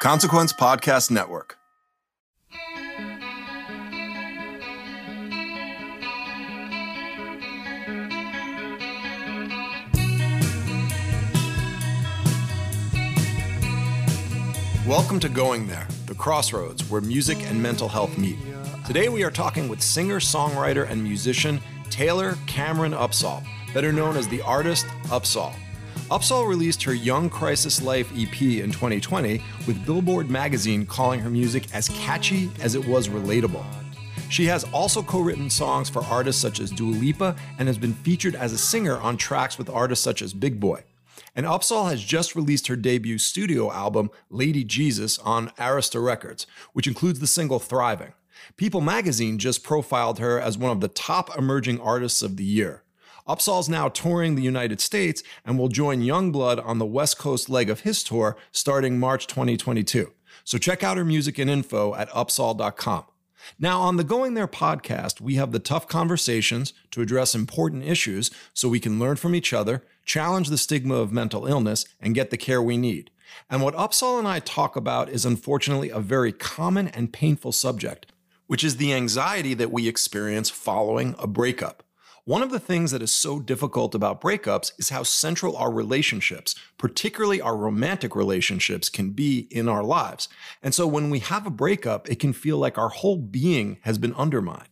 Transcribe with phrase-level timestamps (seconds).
[0.00, 1.56] Consequence Podcast Network.
[14.86, 18.36] Welcome to Going There, the crossroads where music and mental health meet.
[18.86, 21.58] Today we are talking with singer, songwriter, and musician
[21.88, 25.54] Taylor Cameron Upsahl, better known as the artist Upsahl.
[26.10, 31.66] Upsahl released her Young Crisis Life EP in 2020, with Billboard magazine calling her music
[31.74, 33.64] as catchy as it was relatable.
[34.28, 37.92] She has also co written songs for artists such as Dua Lipa and has been
[37.92, 40.84] featured as a singer on tracks with artists such as Big Boy.
[41.34, 46.86] And Upsahl has just released her debut studio album, Lady Jesus, on Arista Records, which
[46.86, 48.12] includes the single Thriving.
[48.56, 52.84] People magazine just profiled her as one of the top emerging artists of the year.
[53.26, 57.68] Upsahl's now touring the United States and will join Yungblud on the West Coast leg
[57.68, 60.12] of his tour starting March 2022.
[60.44, 63.04] So check out her music and info at upsahl.com.
[63.58, 68.30] Now, on the Going There podcast, we have the tough conversations to address important issues
[68.52, 72.30] so we can learn from each other, challenge the stigma of mental illness, and get
[72.30, 73.10] the care we need.
[73.50, 78.06] And what Upsahl and I talk about is unfortunately a very common and painful subject,
[78.46, 81.82] which is the anxiety that we experience following a breakup.
[82.26, 86.56] One of the things that is so difficult about breakups is how central our relationships,
[86.76, 90.28] particularly our romantic relationships, can be in our lives.
[90.60, 93.96] And so when we have a breakup, it can feel like our whole being has
[93.96, 94.66] been undermined.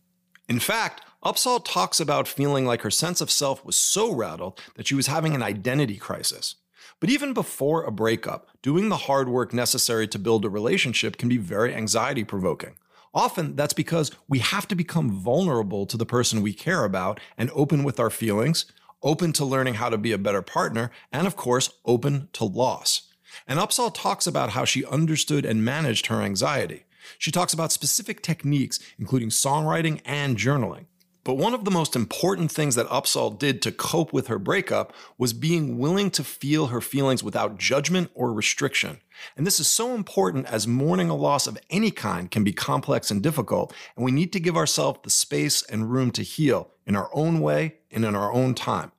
[0.49, 4.87] In fact, Upsahl talks about feeling like her sense of self was so rattled that
[4.87, 6.55] she was having an identity crisis.
[6.99, 11.29] But even before a breakup, doing the hard work necessary to build a relationship can
[11.29, 12.75] be very anxiety provoking.
[13.15, 17.49] Often that's because we have to become vulnerable to the person we care about and
[17.55, 18.65] open with our feelings,
[19.01, 23.13] open to learning how to be a better partner, and of course, open to loss.
[23.47, 26.83] And Upsahl talks about how she understood and managed her anxiety.
[27.17, 30.85] She talks about specific techniques, including songwriting and journaling.
[31.25, 34.93] But one of the most important things that Upsahl did to cope with her breakup
[35.17, 39.01] was being willing to feel her feelings without judgment or restriction.
[39.35, 43.09] And this is so important as mourning a loss of any kind can be complex
[43.09, 46.95] and difficult, and we need to give ourselves the space and room to heal in
[46.95, 48.91] our own way and in our own time.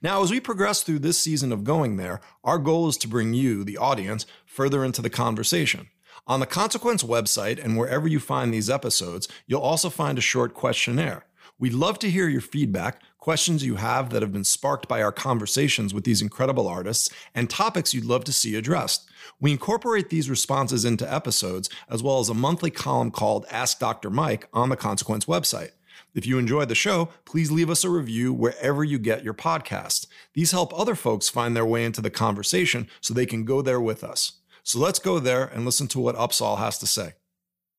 [0.00, 3.34] Now, as we progress through this season of Going There, our goal is to bring
[3.34, 5.88] you, the audience, further into the conversation.
[6.26, 10.54] On the Consequence website and wherever you find these episodes, you'll also find a short
[10.54, 11.26] questionnaire.
[11.58, 15.10] We'd love to hear your feedback, questions you have that have been sparked by our
[15.10, 19.08] conversations with these incredible artists, and topics you'd love to see addressed.
[19.40, 24.10] We incorporate these responses into episodes, as well as a monthly column called Ask Dr.
[24.10, 25.70] Mike on the Consequence website.
[26.14, 30.08] If you enjoyed the show, please leave us a review wherever you get your podcast.
[30.34, 33.80] These help other folks find their way into the conversation so they can go there
[33.80, 34.40] with us.
[34.62, 37.14] So let's go there and listen to what Upsahl has to say.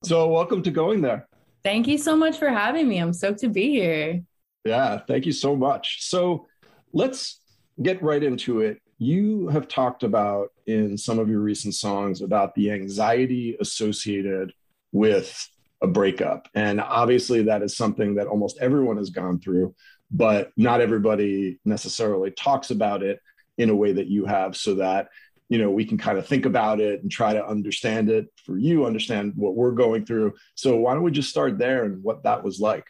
[0.03, 1.27] So, welcome to Going There.
[1.67, 2.97] Thank you so much for having me.
[2.97, 4.23] I'm stoked to be here.
[4.63, 5.97] Yeah, thank you so much.
[6.07, 6.47] So
[6.93, 7.41] let's
[7.83, 8.81] get right into it.
[8.99, 14.53] You have talked about in some of your recent songs about the anxiety associated
[14.93, 15.45] with
[15.81, 16.47] a breakup.
[16.55, 19.75] And obviously, that is something that almost everyone has gone through,
[20.09, 23.19] but not everybody necessarily talks about it
[23.57, 25.09] in a way that you have so that
[25.49, 28.57] you know we can kind of think about it and try to understand it for
[28.57, 30.33] you understand what we're going through.
[30.55, 32.85] So why don't we just start there and what that was like?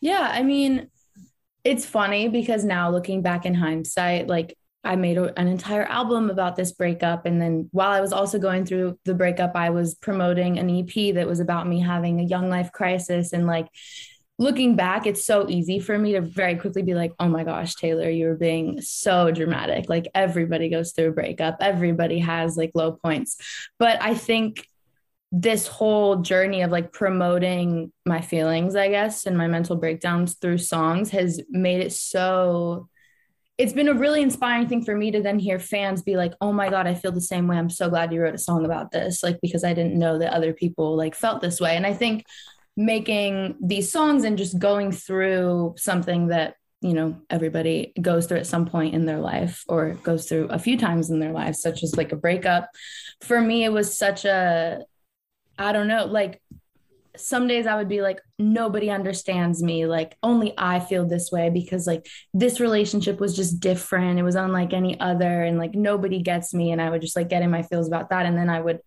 [0.00, 0.90] Yeah i mean
[1.64, 6.30] it's funny because now looking back in hindsight like i made a, an entire album
[6.30, 7.26] about this breakup.
[7.26, 11.14] And then while i was also going through the breakup i was promoting an ep
[11.14, 13.32] that was about me having a young life crisis.
[13.32, 13.68] And like
[14.38, 17.74] looking back, it's so easy for me to very quickly be like, oh my gosh,
[17.74, 19.88] Taylor, you were being so dramatic.
[19.88, 23.36] Like everybody goes through a breakup, everybody has like low points.
[23.78, 24.66] But I think
[25.32, 30.58] this whole journey of like promoting my feelings, I guess, and my mental breakdowns through
[30.58, 32.88] songs has made it so.
[33.58, 36.52] It's been a really inspiring thing for me to then hear fans be like, "Oh
[36.52, 37.58] my god, I feel the same way.
[37.58, 40.32] I'm so glad you wrote a song about this." Like because I didn't know that
[40.32, 41.76] other people like felt this way.
[41.76, 42.24] And I think
[42.78, 48.46] making these songs and just going through something that you know everybody goes through at
[48.46, 51.82] some point in their life or goes through a few times in their life such
[51.82, 52.70] as like a breakup
[53.20, 54.78] for me it was such a
[55.58, 56.40] i don't know like
[57.16, 59.86] some days I would be like, nobody understands me.
[59.86, 64.20] Like, only I feel this way because, like, this relationship was just different.
[64.20, 65.42] It was unlike any other.
[65.42, 66.70] And, like, nobody gets me.
[66.70, 68.24] And I would just, like, get in my feels about that.
[68.24, 68.78] And then I would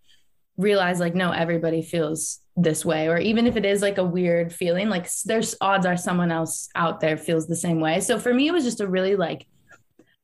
[0.58, 3.08] realize, like, no, everybody feels this way.
[3.08, 6.70] Or even if it is, like, a weird feeling, like, there's odds are someone else
[6.76, 8.00] out there feels the same way.
[8.00, 9.48] So for me, it was just a really, like,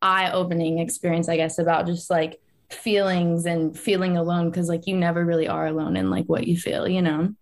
[0.01, 2.39] eye opening experience, I guess, about just, like,
[2.69, 6.57] feelings and feeling alone because like you never really are alone in like what you
[6.57, 7.33] feel you know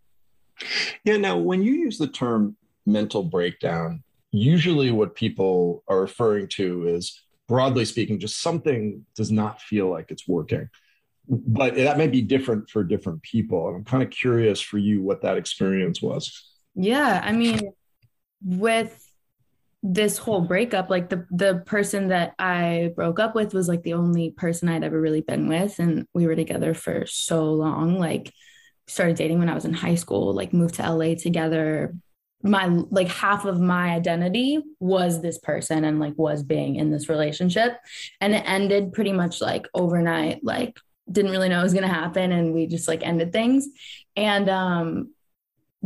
[1.04, 1.18] yeah.
[1.18, 2.56] Now, when you use the term
[2.86, 9.62] mental breakdown, usually what people are referring to is, broadly speaking, just something does not
[9.62, 10.70] feel like it's working.
[11.28, 13.68] But that may be different for different people.
[13.68, 16.52] And I'm kind of curious for you what that experience was.
[16.76, 17.22] Yeah.
[17.24, 17.62] I mean,
[18.44, 19.02] with
[19.82, 23.94] this whole breakup, like the the person that I broke up with was like the
[23.94, 25.80] only person I'd ever really been with.
[25.80, 28.00] And we were together for so long.
[28.00, 28.32] Like
[28.88, 31.96] started dating when I was in high school, like moved to LA together.
[32.44, 37.10] My like half of my identity was this person and like was being in this
[37.10, 37.78] relationship.
[38.22, 40.80] And it ended pretty much like overnight, like
[41.12, 42.32] didn't really know it was gonna happen.
[42.32, 43.68] And we just like ended things.
[44.16, 45.12] And um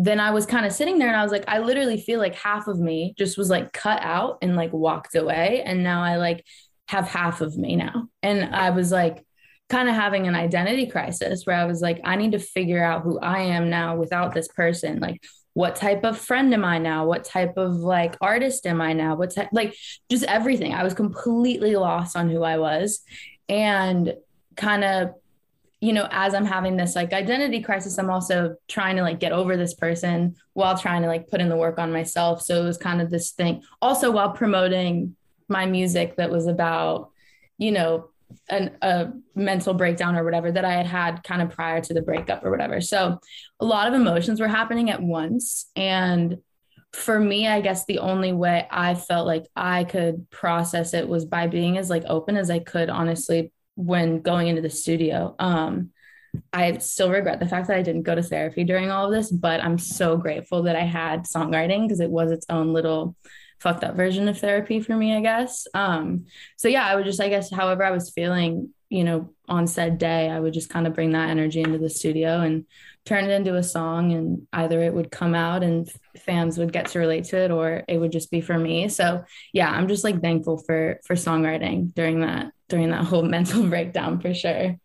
[0.01, 2.35] then I was kind of sitting there and I was like, I literally feel like
[2.35, 5.61] half of me just was like cut out and like walked away.
[5.65, 6.45] And now I like
[6.87, 8.07] have half of me now.
[8.23, 9.25] And I was like,
[9.69, 13.03] kind of having an identity crisis where I was like, I need to figure out
[13.03, 14.99] who I am now without this person.
[14.99, 15.21] Like,
[15.53, 17.05] what type of friend am I now?
[17.05, 19.15] What type of like artist am I now?
[19.15, 19.75] What's like,
[20.09, 20.73] just everything.
[20.73, 23.01] I was completely lost on who I was.
[23.47, 24.13] And
[24.59, 25.15] kind of,
[25.81, 29.31] you know, as I'm having this like identity crisis, I'm also trying to like get
[29.31, 32.41] over this person while trying to like put in the work on myself.
[32.41, 33.63] So it was kind of this thing.
[33.81, 35.15] Also, while promoting
[35.47, 37.11] my music that was about,
[37.57, 38.09] you know,
[38.49, 42.01] an, a mental breakdown or whatever that I had had kind of prior to the
[42.01, 42.81] breakup or whatever.
[42.81, 43.19] So
[43.59, 45.71] a lot of emotions were happening at once.
[45.75, 46.37] And
[46.93, 51.25] for me, I guess the only way I felt like I could process it was
[51.25, 55.35] by being as like open as I could, honestly, when going into the studio.
[55.39, 55.91] Um,
[56.51, 59.31] I still regret the fact that I didn't go to therapy during all of this,
[59.31, 63.15] but I'm so grateful that I had songwriting because it was its own little
[63.59, 65.65] fucked up version of therapy for me, I guess.
[65.73, 66.25] Um,
[66.57, 69.97] so yeah, I would just, I guess, however I was feeling, you know, on said
[69.97, 72.65] day, I would just kind of bring that energy into the studio and
[73.05, 74.11] turn it into a song.
[74.11, 77.83] And either it would come out and fans would get to relate to it, or
[77.87, 78.89] it would just be for me.
[78.89, 79.23] So
[79.53, 84.19] yeah, I'm just like thankful for for songwriting during that during that whole mental breakdown
[84.19, 84.77] for sure.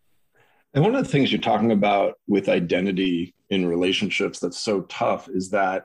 [0.73, 5.29] And one of the things you're talking about with identity in relationships that's so tough
[5.29, 5.83] is that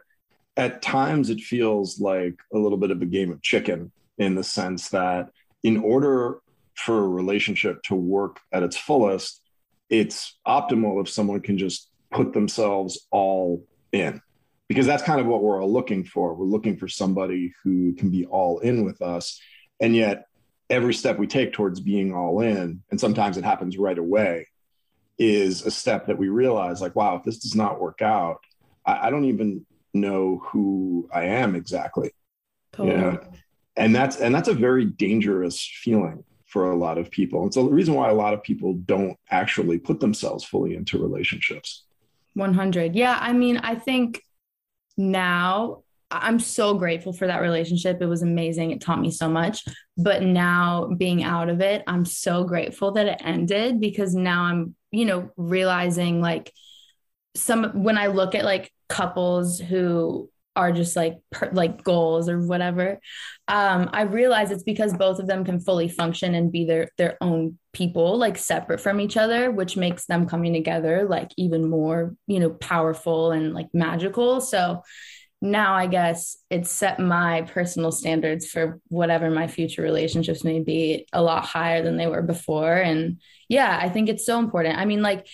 [0.57, 4.43] at times it feels like a little bit of a game of chicken in the
[4.43, 5.31] sense that
[5.63, 6.41] in order
[6.75, 9.43] for a relationship to work at its fullest,
[9.91, 14.21] it's optimal if someone can just put themselves all in.
[14.69, 16.35] Because that's kind of what we're all looking for.
[16.35, 19.41] We're looking for somebody who can be all in with us.
[19.81, 20.27] And yet,
[20.71, 24.47] every step we take towards being all in, and sometimes it happens right away,
[25.19, 28.39] is a step that we realize like, wow, if this does not work out,
[28.87, 32.13] I, I don't even know who I am exactly.
[32.73, 32.97] Totally.
[32.97, 33.19] Yeah.
[33.77, 37.47] And that's and that's a very dangerous feeling for a lot of people.
[37.47, 41.85] It's the reason why a lot of people don't actually put themselves fully into relationships.
[42.35, 42.95] 100.
[42.95, 44.23] Yeah, I mean, I think
[44.97, 48.01] now I'm so grateful for that relationship.
[48.01, 48.73] It was amazing.
[48.73, 49.65] It taught me so much.
[49.97, 54.75] But now being out of it, I'm so grateful that it ended because now I'm,
[54.91, 56.53] you know, realizing like
[57.37, 62.41] some when I look at like couples who are just like per, like goals or
[62.41, 62.99] whatever
[63.47, 67.17] um i realize it's because both of them can fully function and be their their
[67.21, 72.15] own people like separate from each other which makes them coming together like even more
[72.27, 74.83] you know powerful and like magical so
[75.41, 81.07] now i guess it's set my personal standards for whatever my future relationships may be
[81.13, 84.85] a lot higher than they were before and yeah i think it's so important i
[84.85, 85.27] mean like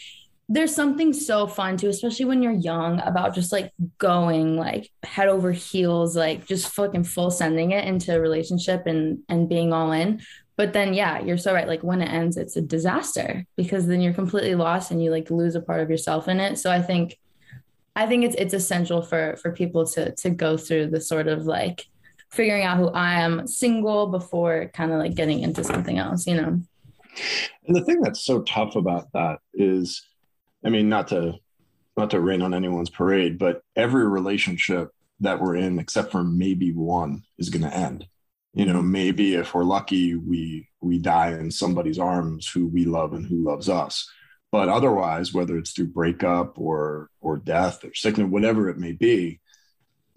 [0.49, 5.29] there's something so fun too, especially when you're young, about just like going like head
[5.29, 9.91] over heels, like just fucking full sending it into a relationship and and being all
[9.91, 10.21] in.
[10.57, 11.67] But then yeah, you're so right.
[11.67, 15.31] Like when it ends, it's a disaster because then you're completely lost and you like
[15.31, 16.59] lose a part of yourself in it.
[16.59, 17.19] So I think
[17.97, 21.47] I think it's it's essential for for people to to go through the sort of
[21.47, 21.87] like
[22.31, 26.35] figuring out who I am single before kind of like getting into something else, you
[26.37, 26.61] know.
[27.67, 30.05] And the thing that's so tough about that is
[30.65, 31.35] I mean, not to
[31.97, 36.73] not to rain on anyone's parade, but every relationship that we're in, except for maybe
[36.73, 38.07] one, is going to end.
[38.55, 43.13] you know maybe if we're lucky we we die in somebody's arms who we love
[43.13, 44.09] and who loves us
[44.57, 49.39] but otherwise whether it's through breakup or or death or sickness whatever it may be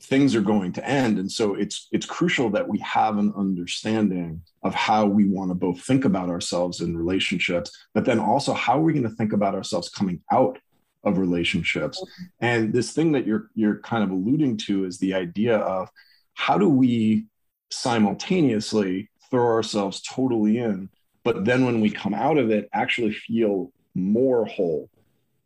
[0.01, 1.19] things are going to end.
[1.19, 5.55] And so it's it's crucial that we have an understanding of how we want to
[5.55, 9.33] both think about ourselves in relationships but then also how are we going to think
[9.33, 10.57] about ourselves coming out
[11.03, 12.01] of relationships?
[12.39, 15.89] And this thing that you're you're kind of alluding to is the idea of
[16.33, 17.25] how do we
[17.69, 20.89] simultaneously throw ourselves totally in,
[21.25, 24.89] but then when we come out of it, actually feel more whole,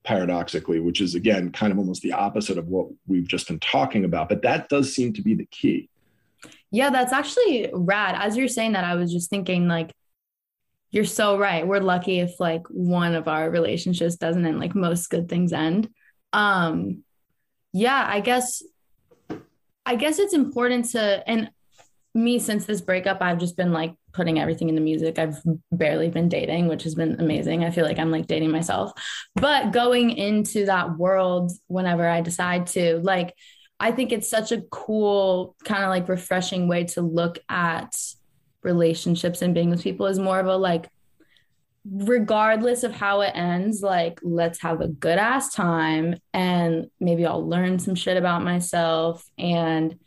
[0.04, 4.06] paradoxically, which is again kind of almost the opposite of what we've just been talking
[4.06, 4.30] about.
[4.30, 5.90] But that does seem to be the key.
[6.72, 8.16] Yeah, that's actually rad.
[8.20, 9.92] As you're saying that, I was just thinking, like,
[10.92, 11.66] you're so right.
[11.66, 15.90] We're lucky if like one of our relationships doesn't end, like most good things end.
[16.34, 17.04] Um,
[17.72, 18.62] yeah, I guess
[19.86, 21.50] I guess it's important to and
[22.14, 25.20] me since this breakup i've just been like putting everything into music.
[25.20, 25.42] I've
[25.72, 27.64] barely been dating which has been amazing.
[27.64, 28.92] I feel like i'm like dating myself.
[29.36, 33.34] But going into that world whenever i decide to like
[33.80, 37.96] i think it's such a cool kind of like refreshing way to look at
[38.62, 40.88] relationships and being with people is more of a like
[41.92, 47.46] regardless of how it ends like let's have a good ass time and maybe i'll
[47.46, 49.26] learn some shit about myself.
[49.38, 50.00] And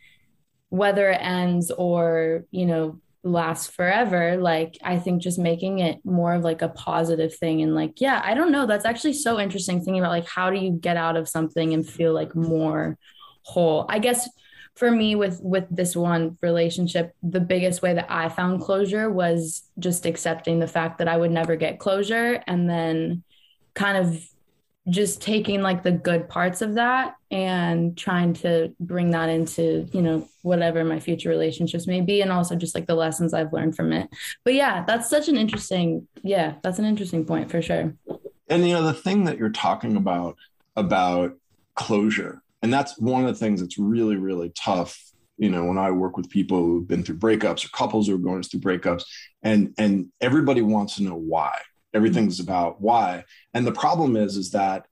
[0.68, 6.34] whether it ends or you know lasts forever like i think just making it more
[6.34, 9.78] of like a positive thing and like yeah i don't know that's actually so interesting
[9.78, 12.96] thinking about like how do you get out of something and feel like more
[13.42, 13.86] whole?
[13.88, 14.28] I guess
[14.74, 19.62] for me with with this one relationship the biggest way that i found closure was
[19.78, 23.24] just accepting the fact that i would never get closure and then
[23.74, 24.22] kind of
[24.88, 30.00] just taking like the good parts of that and trying to bring that into you
[30.00, 33.74] know whatever my future relationships may be and also just like the lessons i've learned
[33.74, 34.08] from it.
[34.44, 37.94] But yeah that's such an interesting yeah that's an interesting point for sure.
[38.48, 40.36] And you know the thing that you're talking about
[40.76, 41.36] about
[41.74, 44.98] closure and that's one of the things that's really really tough
[45.36, 48.18] you know when i work with people who've been through breakups or couples who are
[48.18, 49.04] going through breakups
[49.42, 51.58] and and everybody wants to know why
[51.94, 53.24] everything's about why.
[53.54, 54.86] And the problem is is that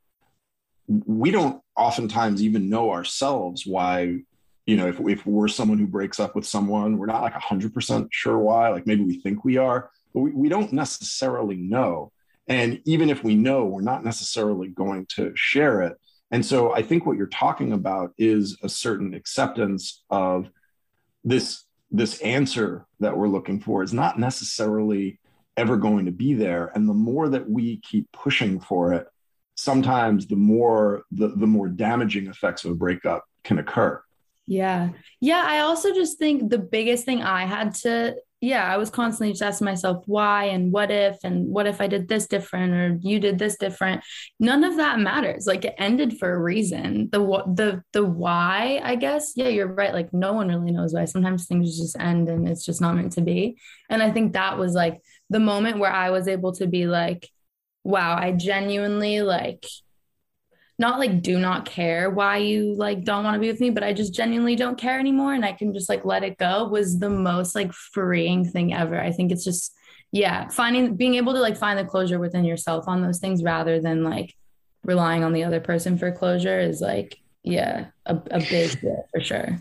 [0.89, 4.19] we don't oftentimes even know ourselves why
[4.67, 8.09] you know if, if we're someone who breaks up with someone we're not like 100%
[8.13, 12.13] sure why like maybe we think we are but we, we don't necessarily know.
[12.47, 15.97] And even if we know we're not necessarily going to share it.
[16.31, 20.49] And so i think what you're talking about is a certain acceptance of
[21.25, 23.83] this this answer that we're looking for.
[23.83, 25.21] Is not necessarily
[25.57, 26.73] ever going to be there.
[26.75, 29.07] And the more that we keep pushing for it
[29.57, 34.03] sometimes the more the, the more damaging effects of a breakup can occur.
[34.47, 34.91] Yeah.
[35.21, 39.33] Yeah i also just think the biggest thing i had to yeah i was constantly
[39.33, 42.99] just asking myself why and what if and what if i did this different or
[43.01, 44.03] you did this different.
[44.39, 45.47] None of that matters.
[45.47, 47.09] Like it ended for a reason.
[47.11, 49.95] The the the why i guess yeah you're right.
[49.95, 51.07] Like no one really knows why.
[51.07, 53.57] Sometimes things just end and it's just not meant to be.
[53.89, 55.01] And i think that was like
[55.35, 57.29] the moment where i was able to be like
[57.85, 59.67] wow, I genuinely like
[60.77, 63.85] not like do not care why you like don't want to be with me, but
[63.85, 66.99] I just genuinely don't care anymore and I can just like let it go was
[66.99, 69.01] the most like freeing thing ever.
[69.01, 69.73] I think it's just
[70.11, 73.81] yeah, finding being able to like find the closure within yourself on those things rather
[73.81, 74.35] than like
[74.85, 79.21] relying on the other person for closure is like yeah, a, a big deal for
[79.21, 79.59] sure.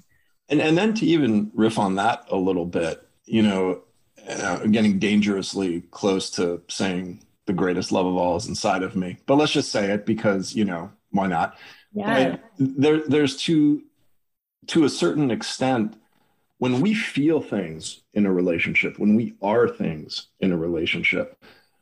[0.49, 3.83] And and then to even riff on that a little bit, you know,
[4.27, 9.17] uh, getting dangerously close to saying the greatest love of all is inside of me.
[9.25, 11.57] But let's just say it because, you know, why not?
[11.93, 12.37] Yeah.
[12.57, 13.83] there, there's to
[14.67, 15.95] to a certain extent,
[16.57, 21.37] when we feel things in a relationship, when we are things in a relationship,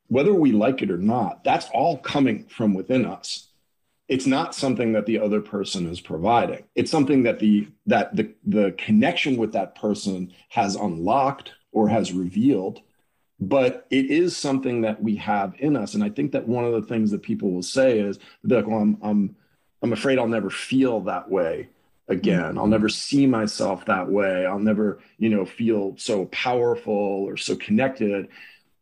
[0.08, 3.50] whether we like it or not, that's all coming from within us.
[4.08, 6.64] It's not something that the other person is providing.
[6.76, 12.14] It's something that the that the the connection with that person has unlocked or has
[12.14, 12.82] revealed
[13.44, 15.96] but it is something that we have in us.
[15.96, 18.80] And i think that one of the things that people will say is like well
[18.80, 19.36] i'm i'm,
[19.82, 21.70] I'm afraid i'll never feel that way
[22.12, 22.58] again.
[22.58, 24.46] I'll never see myself that way.
[24.46, 28.28] I'll never you know feel so powerful or so connected.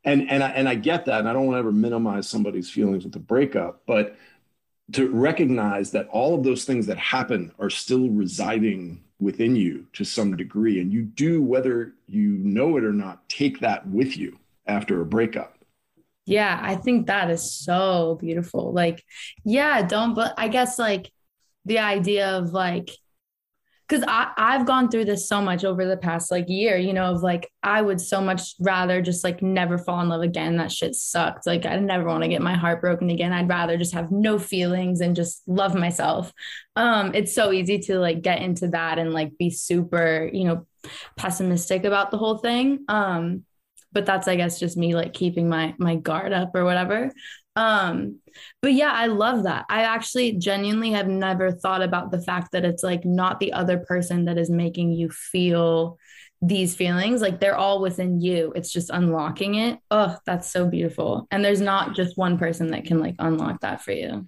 [0.03, 2.69] And and I, and I get that and i don't want to ever minimize somebody's
[2.69, 4.15] feelings with a breakup but
[4.93, 10.06] to recognize that all of those things that happen are still residing within you to
[10.06, 14.38] some degree and you do whether you know it or not take that with you
[14.66, 15.58] after a breakup.
[16.26, 18.72] Yeah, I think that is so beautiful.
[18.72, 19.04] Like,
[19.44, 21.12] yeah, don't, but I guess like
[21.66, 22.92] the idea of like
[23.89, 27.24] because I've gone through this so much over the past like year, you know, of
[27.24, 30.58] like I would so much rather just like never fall in love again.
[30.58, 31.48] That shit sucked.
[31.48, 33.34] Like I never want to get my heart broken again.
[33.34, 36.31] I'd rather just have no feelings and just love myself.
[36.75, 40.67] Um, it's so easy to like get into that and like be super, you know,
[41.17, 42.86] pessimistic about the whole thing.
[42.88, 43.43] Um,
[43.91, 47.12] but that's I guess just me like keeping my my guard up or whatever.
[47.56, 48.20] Um,
[48.62, 49.65] but yeah, I love that.
[49.70, 53.79] I actually genuinely have never thought about the fact that it's like not the other
[53.79, 55.98] person that is making you feel
[56.41, 57.22] these feelings.
[57.22, 58.53] Like they're all within you.
[58.56, 59.79] It's just unlocking it.
[59.91, 61.27] Oh, that's so beautiful.
[61.32, 64.27] And there's not just one person that can like unlock that for you.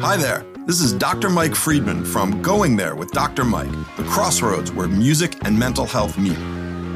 [0.00, 0.46] Hi there.
[0.66, 1.28] This is Dr.
[1.30, 3.44] Mike Friedman from Going There with Dr.
[3.44, 6.38] Mike, the crossroads where music and mental health meet.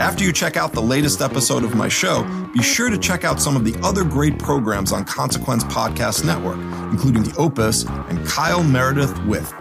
[0.01, 2.23] After you check out the latest episode of my show,
[2.55, 6.57] be sure to check out some of the other great programs on Consequence Podcast Network,
[6.91, 9.53] including The Opus and Kyle Meredith with.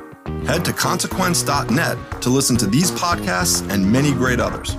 [0.47, 4.77] Head to consequence.net to listen to these podcasts and many great others.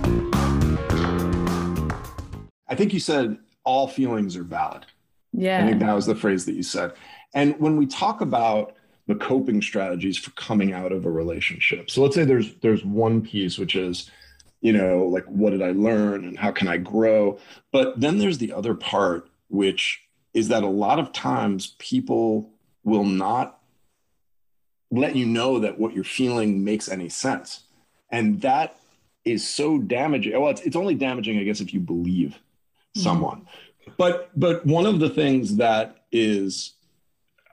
[2.67, 4.87] I think you said all feelings are valid.
[5.35, 5.62] Yeah.
[5.62, 6.95] I think that was the phrase that you said.
[7.35, 8.76] And when we talk about
[9.09, 11.90] the coping strategies for coming out of a relationship.
[11.90, 14.09] So let's say there's there's one piece which is
[14.61, 17.38] you know, like what did I learn and how can I grow?
[17.73, 20.02] But then there's the other part, which
[20.35, 22.50] is that a lot of times people
[22.85, 23.59] will not
[24.90, 27.62] let you know that what you're feeling makes any sense.
[28.11, 28.76] And that
[29.25, 30.38] is so damaging.
[30.40, 33.00] Well, it's, it's only damaging, I guess, if you believe mm-hmm.
[33.00, 33.47] someone.
[33.97, 36.75] But but one of the things that is,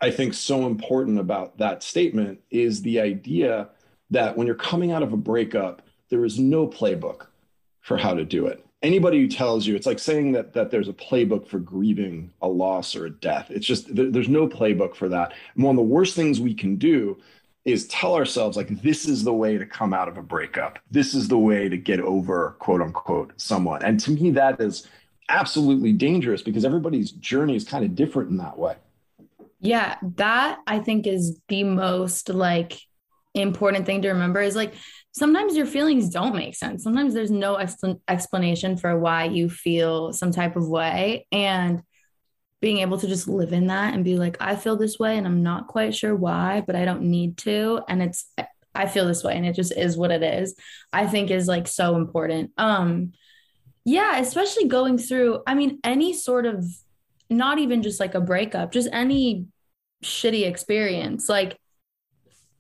[0.02, 3.70] I think, so important about that statement is the idea
[4.12, 7.28] that when you're coming out of a breakup, there is no playbook
[7.82, 8.64] for how to do it.
[8.84, 12.48] Anybody who tells you, it's like saying that that there's a playbook for grieving a
[12.48, 13.50] loss or a death.
[13.50, 15.34] It's just there, there's no playbook for that.
[15.56, 17.18] And one of the worst things we can do
[17.66, 20.80] is tell ourselves like this is the way to come out of a breakup.
[20.92, 23.84] This is the way to get over quote unquote someone.
[23.84, 24.88] And to me that is
[25.30, 28.76] absolutely dangerous because everybody's journey is kind of different in that way.
[29.60, 32.80] Yeah, that I think is the most like
[33.34, 34.74] important thing to remember is like
[35.18, 36.84] sometimes your feelings don't make sense.
[36.84, 37.58] Sometimes there's no
[38.08, 41.26] explanation for why you feel some type of way.
[41.32, 41.82] And
[42.62, 45.28] being able to just live in that and be like, I feel this way and
[45.28, 47.82] I'm not quite sure why, but I don't need to.
[47.88, 48.32] And it's,
[48.74, 50.56] I feel this way and it just is what it is,
[50.94, 52.52] I think is like so important.
[52.58, 53.14] Um,
[53.86, 56.66] yeah, especially going through, I mean, any sort of,
[57.30, 59.46] not even just like a breakup, just any
[60.04, 61.28] shitty experience.
[61.30, 61.58] Like,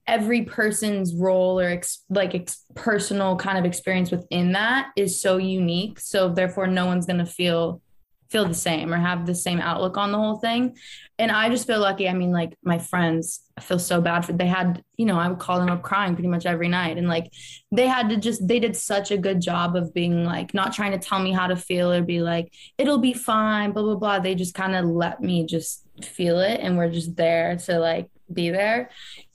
[0.07, 5.37] every person's role or ex- like ex- personal kind of experience within that is so
[5.37, 5.99] unique.
[5.99, 7.81] So therefore no one's going to feel
[8.29, 10.75] feel the same or have the same outlook on the whole thing.
[11.17, 12.09] And i just feel lucky.
[12.09, 15.27] I mean like my friends i feel so bad for they had you know i
[15.27, 16.97] would call them up crying pretty much every night.
[16.97, 17.31] And like
[17.71, 20.91] they had to just they did such a good job of being like not trying
[20.91, 24.19] to tell me how to feel or be like it'll be fine blah blah blah.
[24.19, 28.09] They just kind of let me just feel it and we're just there to like
[28.31, 28.89] be there.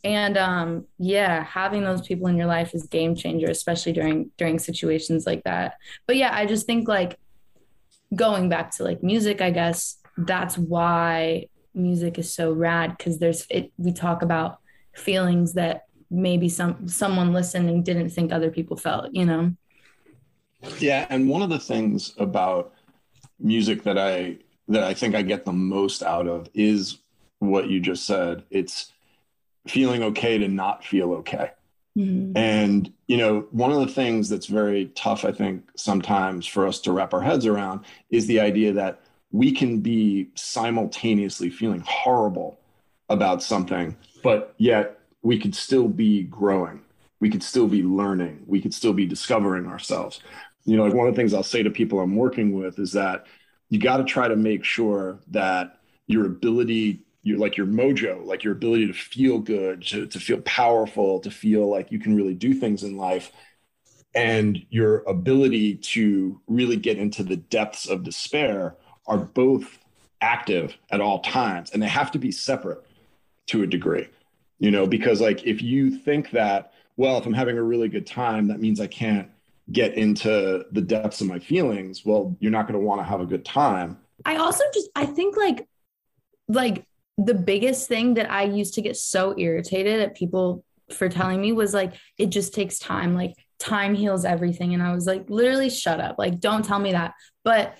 [0.04, 4.58] And um yeah having those people in your life is game changer especially during during
[4.58, 5.76] situations like that.
[6.06, 7.18] But yeah i just think like
[8.14, 13.46] going back to like music i guess that's why music is so rad because there's
[13.48, 14.58] it we talk about
[14.94, 19.52] feelings that maybe some someone listening didn't think other people felt you know?
[20.78, 22.74] Yeah and one of the things about
[23.40, 24.36] music that i
[24.68, 26.98] that i think i get the most out of is
[27.48, 28.92] what you just said it's
[29.66, 31.50] feeling okay to not feel okay.
[31.96, 32.36] Mm-hmm.
[32.36, 36.80] And, you know, one of the things that's very tough, I think, sometimes for us
[36.80, 39.00] to wrap our heads around is the idea that
[39.30, 42.58] we can be simultaneously feeling horrible
[43.08, 46.80] about something, but yet we could still be growing.
[47.20, 48.42] We could still be learning.
[48.46, 50.20] We could still be discovering ourselves.
[50.64, 52.92] You know, like one of the things I'll say to people I'm working with is
[52.92, 53.26] that
[53.68, 58.44] you got to try to make sure that your ability your like your mojo, like
[58.44, 62.34] your ability to feel good, to, to feel powerful, to feel like you can really
[62.34, 63.32] do things in life,
[64.14, 69.78] and your ability to really get into the depths of despair are both
[70.20, 72.84] active at all times, and they have to be separate
[73.46, 74.08] to a degree.
[74.58, 78.06] You know, because like if you think that, well, if I'm having a really good
[78.06, 79.28] time, that means I can't
[79.70, 82.04] get into the depths of my feelings.
[82.04, 83.98] Well, you're not going to want to have a good time.
[84.24, 85.66] I also just I think like
[86.48, 86.84] like
[87.18, 91.52] the biggest thing that I used to get so irritated at people for telling me
[91.52, 93.14] was like, it just takes time.
[93.14, 94.74] Like, time heals everything.
[94.74, 96.16] And I was like, literally, shut up.
[96.18, 97.14] Like, don't tell me that.
[97.44, 97.76] But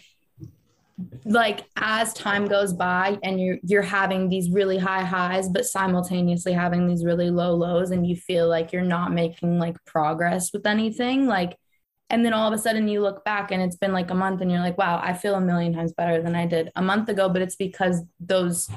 [1.24, 6.52] like as time goes by and you're you're having these really high highs but simultaneously
[6.52, 10.66] having these really low lows and you feel like you're not making like progress with
[10.66, 11.56] anything like
[12.10, 14.40] and then all of a sudden you look back and it's been like a month
[14.42, 17.08] and you're like wow i feel a million times better than i did a month
[17.08, 18.68] ago but it's because those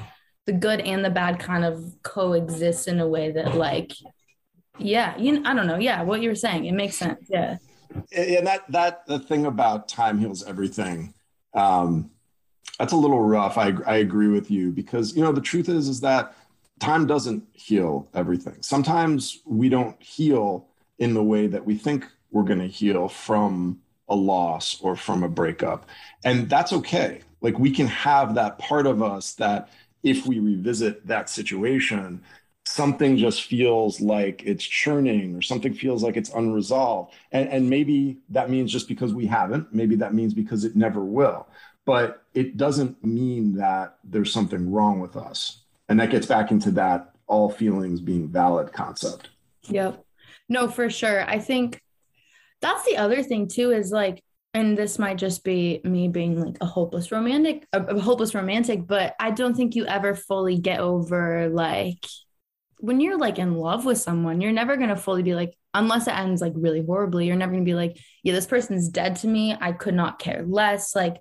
[0.46, 3.92] the good and the bad kind of coexist in a way that like
[4.78, 5.78] yeah you i don't know.
[5.78, 6.66] Yeah what you were saying.
[6.66, 7.26] It makes sense.
[7.28, 7.58] Yeah.
[8.12, 11.14] And that that the thing about time heals everything
[11.54, 12.10] um
[12.78, 13.58] that's a little rough.
[13.58, 16.34] I i agree with you because you know the truth is is that
[16.78, 18.56] time doesn't heal everything.
[18.60, 23.80] Sometimes we don't heal in the way that we think we're going to heal from
[24.08, 25.88] a loss or from a breakup.
[26.24, 27.20] And that's okay.
[27.40, 29.70] Like we can have that part of us that
[30.06, 32.22] if we revisit that situation
[32.66, 37.14] something just feels like it's churning or something feels like it's unresolved.
[37.30, 41.04] And, and maybe that means just because we haven't, maybe that means because it never
[41.04, 41.46] will.
[41.84, 45.62] But it doesn't mean that there's something wrong with us.
[45.88, 49.30] And that gets back into that all feelings being valid concept.
[49.68, 50.04] Yep.
[50.48, 51.22] No, for sure.
[51.22, 51.80] I think
[52.60, 54.24] that's the other thing too is like,
[54.56, 58.86] and this might just be me being like a hopeless romantic, a, a hopeless romantic,
[58.86, 62.02] but I don't think you ever fully get over like
[62.78, 66.06] when you're like in love with someone, you're never going to fully be like, unless
[66.06, 69.16] it ends like really horribly, you're never going to be like, yeah, this person's dead
[69.16, 69.54] to me.
[69.60, 70.96] I could not care less.
[70.96, 71.18] Like,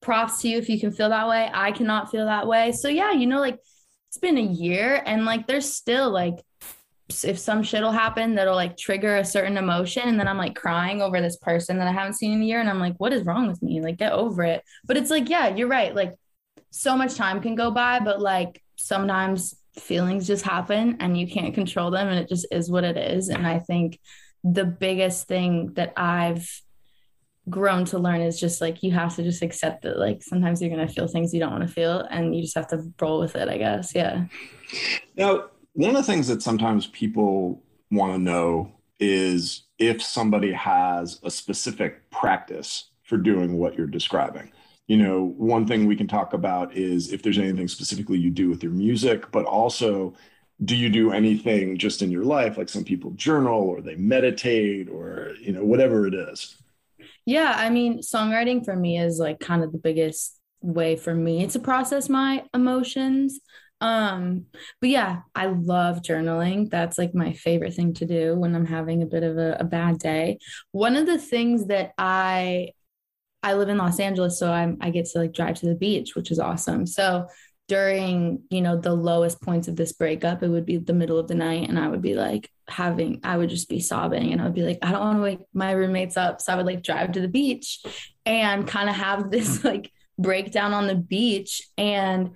[0.00, 1.50] props to you if you can feel that way.
[1.52, 2.70] I cannot feel that way.
[2.70, 3.58] So, yeah, you know, like
[4.08, 6.36] it's been a year and like there's still like,
[7.08, 10.56] if some shit will happen that'll like trigger a certain emotion and then I'm like
[10.56, 13.12] crying over this person that I haven't seen in a year and I'm like what
[13.12, 13.80] is wrong with me?
[13.80, 14.62] Like get over it.
[14.84, 15.94] But it's like yeah you're right.
[15.94, 16.14] Like
[16.70, 21.54] so much time can go by but like sometimes feelings just happen and you can't
[21.54, 23.28] control them and it just is what it is.
[23.28, 24.00] And i think
[24.44, 26.48] the biggest thing that i've
[27.48, 30.74] grown to learn is just like you have to just accept that like sometimes you're
[30.74, 33.20] going to feel things you don't want to feel and you just have to roll
[33.20, 33.94] with it i guess.
[33.94, 34.24] Yeah.
[35.16, 35.44] Now
[35.76, 41.30] one of the things that sometimes people want to know is if somebody has a
[41.30, 44.50] specific practice for doing what you're describing.
[44.86, 48.48] You know, one thing we can talk about is if there's anything specifically you do
[48.48, 50.14] with your music, but also
[50.64, 52.56] do you do anything just in your life?
[52.56, 56.56] Like some people journal or they meditate or you know whatever it is.
[57.26, 61.46] Yeah i mean songwriting for me is like kind of the biggest way for me
[61.48, 63.40] to process my emotions
[63.80, 64.46] um
[64.80, 66.70] but yeah i love journaling.
[66.70, 69.64] That's like my favorite thing to do when i'm having a bit of a, a
[69.64, 70.38] bad day.
[70.72, 72.70] One of the things that i
[73.42, 76.16] I live in Los Angeles, so I'm I get to like drive to the beach,
[76.16, 76.84] which is awesome.
[76.84, 77.28] So
[77.68, 81.28] during you know the lowest points of this breakup, it would be the middle of
[81.28, 84.44] the night, and I would be like having I would just be sobbing, and I
[84.44, 86.82] would be like, I don't want to wake my roommates up, so I would like
[86.82, 87.84] drive to the beach
[88.24, 92.30] and kind of have this like breakdown on the beach, and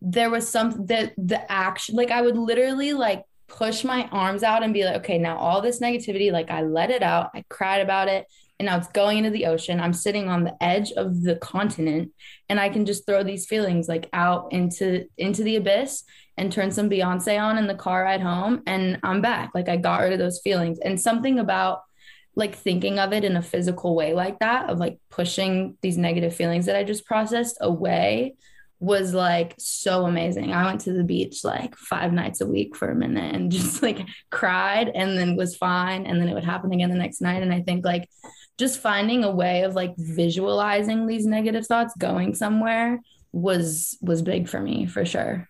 [0.00, 4.62] there was some that the action like I would literally like push my arms out
[4.62, 7.80] and be like, okay, now all this negativity, like I let it out, I cried
[7.80, 8.26] about it
[8.58, 9.80] and now it's going into the ocean.
[9.80, 12.12] I'm sitting on the edge of the continent
[12.48, 16.04] and I can just throw these feelings like out into into the abyss
[16.36, 19.50] and turn some Beyonce on in the car ride home and I'm back.
[19.54, 20.78] Like I got rid of those feelings.
[20.78, 21.82] And something about
[22.36, 26.34] like thinking of it in a physical way like that of like pushing these negative
[26.34, 28.36] feelings that I just processed away
[28.80, 30.52] was like so amazing.
[30.52, 33.82] I went to the beach like five nights a week for a minute and just
[33.82, 36.06] like cried and then was fine.
[36.06, 37.42] And then it would happen again the next night.
[37.42, 38.08] And I think like
[38.58, 43.00] just finding a way of like visualizing these negative thoughts going somewhere
[43.32, 45.48] was was big for me for sure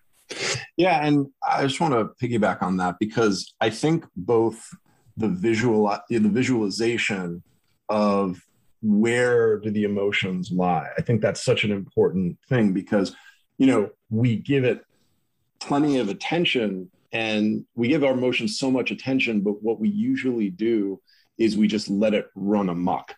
[0.77, 4.69] yeah and i just want to piggyback on that because i think both
[5.17, 7.43] the visual the visualization
[7.89, 8.39] of
[8.81, 13.15] where do the emotions lie i think that's such an important thing because
[13.57, 14.83] you know we give it
[15.59, 20.49] plenty of attention and we give our emotions so much attention but what we usually
[20.49, 20.99] do
[21.41, 23.15] is we just let it run amok.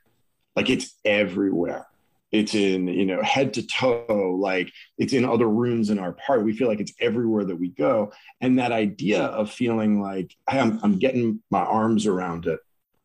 [0.55, 1.87] Like it's everywhere.
[2.31, 6.43] It's in, you know, head to toe, like it's in other rooms in our part.
[6.43, 8.11] We feel like it's everywhere that we go.
[8.41, 12.59] And that idea of feeling like hey, I'm, I'm getting my arms around it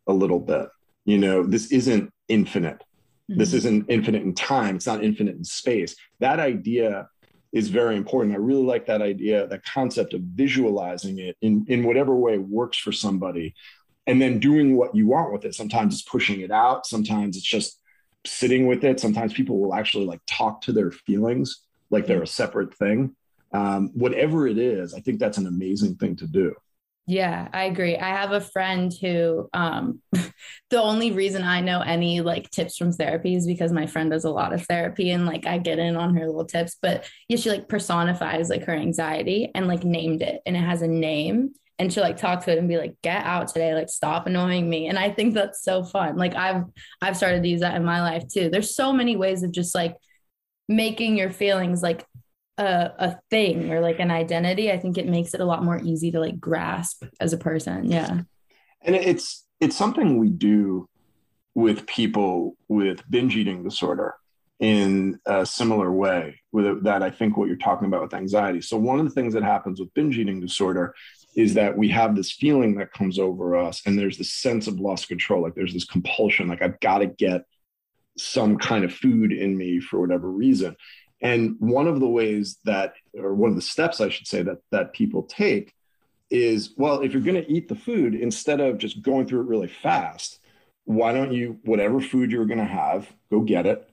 [0.06, 0.68] a little bit.
[1.04, 2.82] You know, this isn't infinite.
[3.30, 3.38] Mm-hmm.
[3.38, 4.76] This isn't infinite in time.
[4.76, 5.96] It's not infinite in space.
[6.20, 7.08] That idea
[7.52, 8.34] is very important.
[8.34, 12.78] I really like that idea, that concept of visualizing it in, in whatever way works
[12.78, 13.54] for somebody
[14.06, 15.54] and then doing what you want with it.
[15.54, 16.86] Sometimes it's pushing it out.
[16.86, 17.80] Sometimes it's just
[18.26, 19.00] sitting with it.
[19.00, 23.14] Sometimes people will actually like talk to their feelings like they're a separate thing.
[23.52, 26.54] Um, whatever it is, I think that's an amazing thing to do.
[27.10, 27.96] Yeah, I agree.
[27.96, 30.00] I have a friend who um
[30.70, 34.24] the only reason I know any like tips from therapy is because my friend does
[34.24, 37.38] a lot of therapy and like I get in on her little tips, but yeah,
[37.38, 41.54] she like personifies like her anxiety and like named it and it has a name
[41.78, 44.68] and she'll like talk to it and be like, get out today, like stop annoying
[44.68, 44.88] me.
[44.88, 46.16] And I think that's so fun.
[46.16, 46.64] Like I've
[47.00, 48.50] I've started to use that in my life too.
[48.50, 49.96] There's so many ways of just like
[50.68, 52.04] making your feelings like
[52.58, 55.80] a, a thing or like an identity, I think it makes it a lot more
[55.82, 57.90] easy to like grasp as a person.
[57.90, 58.22] Yeah.
[58.82, 60.88] And it's it's something we do
[61.54, 64.14] with people with binge eating disorder
[64.60, 68.60] in a similar way with that I think what you're talking about with anxiety.
[68.60, 70.94] So one of the things that happens with binge eating disorder
[71.36, 74.80] is that we have this feeling that comes over us and there's this sense of
[74.80, 77.42] lost control like there's this compulsion like I've got to get
[78.16, 80.74] some kind of food in me for whatever reason
[81.20, 84.58] and one of the ways that, or one of the steps I should say that
[84.70, 85.74] that people take
[86.30, 89.46] is, well, if you're going to eat the food, instead of just going through it
[89.46, 90.40] really fast,
[90.84, 93.88] why don't you, whatever food you're going to have, go get it,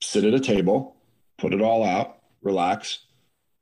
[0.00, 0.96] sit at a table,
[1.38, 3.00] put it all out, relax,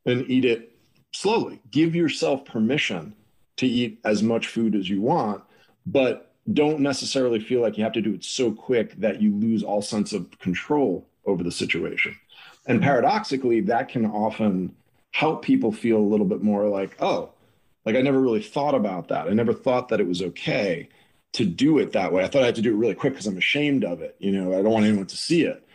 [0.07, 0.77] and eat it
[1.13, 1.61] slowly.
[1.71, 3.15] Give yourself permission
[3.57, 5.43] to eat as much food as you want,
[5.87, 9.63] but don't necessarily feel like you have to do it so quick that you lose
[9.63, 12.17] all sense of control over the situation.
[12.69, 14.77] And paradoxically, that can often
[15.13, 17.31] help people feel a little bit more like, oh,
[17.85, 19.27] like I never really thought about that.
[19.27, 20.91] I never thought that it was okay
[21.33, 22.23] to do it that way.
[22.23, 24.17] I thought I had to do it really quick because I'm ashamed of it.
[24.19, 25.67] You know, I don't want anyone to see it.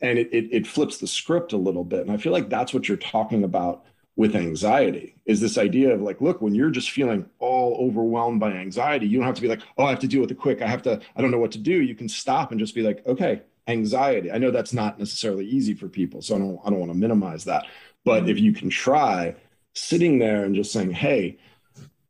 [0.00, 2.00] And it, it, it flips the script a little bit.
[2.00, 3.84] And I feel like that's what you're talking about
[4.16, 8.50] with anxiety is this idea of like, look, when you're just feeling all overwhelmed by
[8.52, 10.62] anxiety, you don't have to be like, oh, I have to deal with it quick.
[10.62, 11.80] I have to, I don't know what to do.
[11.80, 14.30] You can stop and just be like, okay, anxiety.
[14.30, 16.98] I know that's not necessarily easy for people, so I don't I don't want to
[16.98, 17.66] minimize that.
[18.04, 18.44] But if mm-hmm.
[18.44, 19.34] you can try
[19.74, 21.38] sitting there and just saying, "Hey,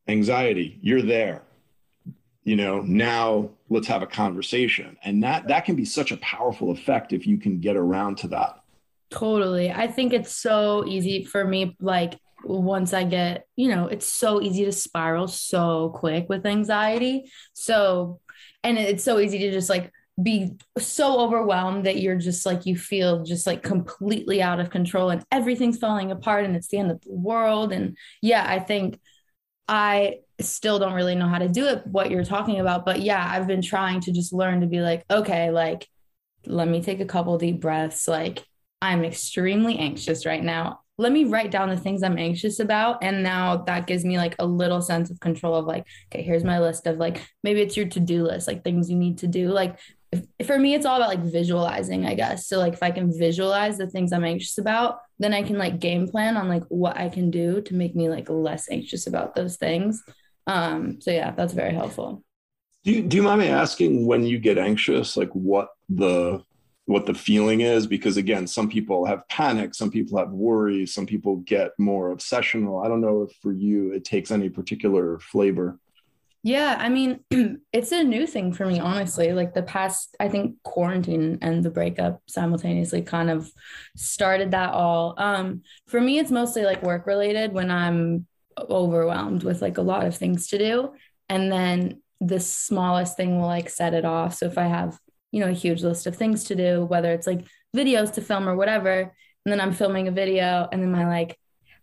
[0.09, 1.43] anxiety, you're there.
[2.45, 6.71] You know, now let's have a conversation." And that that can be such a powerful
[6.71, 8.61] effect if you can get around to that.
[9.11, 9.73] Totally.
[9.73, 14.41] I think it's so easy for me like once I get, you know, it's so
[14.41, 17.31] easy to spiral so quick with anxiety.
[17.53, 18.21] So
[18.63, 22.77] and it's so easy to just like be so overwhelmed that you're just like you
[22.77, 26.91] feel just like completely out of control and everything's falling apart and it's the end
[26.91, 27.73] of the world.
[27.73, 28.99] And yeah i think
[29.69, 33.25] i still don't really know how to do it what you're talking about but yeah
[33.31, 35.87] i've been trying to just learn to be like okay like
[36.47, 38.09] let me take a couple deep breaths.
[38.09, 38.45] Like
[38.83, 40.81] i'm extremely anxious right now.
[40.99, 43.03] Let me write down the things i'm anxious about.
[43.03, 46.45] And now that gives me like a little sense of control of like okay here's
[46.45, 49.49] my list of like maybe it's your to-do list like things you need to do.
[49.49, 49.79] Like
[50.45, 52.47] for me it's all about like visualizing i guess.
[52.47, 55.79] So like if i can visualize the things i'm anxious about then i can like
[55.79, 59.35] game plan on like what i can do to make me like less anxious about
[59.35, 60.03] those things.
[60.47, 62.25] Um so yeah that's very helpful.
[62.83, 66.43] Do you, do you mind me asking when you get anxious like what the
[66.87, 67.87] what the feeling is?
[67.87, 72.85] Because again some people have panic some people have worry some people get more obsessional.
[72.85, 75.79] I don't know if for you it takes any particular flavor
[76.43, 77.21] yeah, I mean,
[77.73, 79.33] it's a new thing for me, honestly.
[79.33, 83.51] Like the past, I think quarantine and the breakup simultaneously kind of
[83.97, 85.15] started that all.
[85.19, 88.27] Um, for me, it's mostly like work related when I'm
[88.59, 90.93] overwhelmed with like a lot of things to do.
[91.29, 94.35] And then the smallest thing will like set it off.
[94.35, 94.99] So if I have,
[95.33, 98.49] you know, a huge list of things to do, whether it's like videos to film
[98.49, 99.01] or whatever,
[99.45, 101.39] and then I'm filming a video and then my like